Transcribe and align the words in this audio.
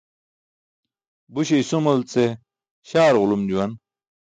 Buśe 1.33 1.55
isumal 1.63 1.99
ce 2.11 2.23
śaar 2.89 3.15
ġulum 3.19 3.43
juwan. 3.49 3.71